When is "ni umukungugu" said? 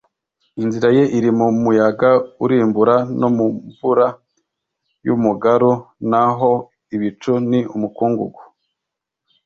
7.49-8.41